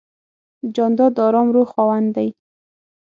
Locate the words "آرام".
1.27-1.47